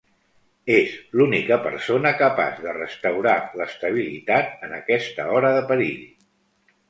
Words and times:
És 0.75 0.93
l'única 1.19 1.57
persona 1.65 2.13
capaç 2.21 2.57
de 2.63 2.73
restaurar 2.77 3.35
l'estabilitat 3.61 4.67
en 4.69 4.75
aquesta 4.81 5.27
hora 5.35 5.55
de 5.59 5.61
perill. 5.73 6.01